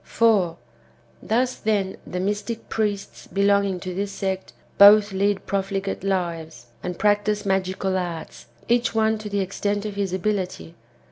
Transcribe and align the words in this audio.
4. 0.03 0.57
Thus, 1.21 1.57
then, 1.57 1.95
the 2.07 2.19
mystic 2.19 2.69
priests 2.69 3.27
belonging 3.27 3.79
to 3.81 3.93
this 3.93 4.11
sect 4.11 4.51
both 4.79 5.11
lead 5.11 5.45
profligate 5.45 6.03
lives 6.03 6.65
and 6.81 6.97
practise 6.97 7.45
magical 7.45 7.95
arts, 7.95 8.47
each 8.67 8.95
one 8.95 9.19
to 9.19 9.29
the 9.29 9.41
extent 9.41 9.85
of 9.85 9.93
his 9.97 10.11
ability. 10.11 10.73